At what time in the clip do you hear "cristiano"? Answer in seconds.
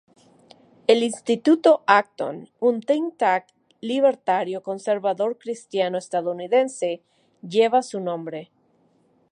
5.37-5.99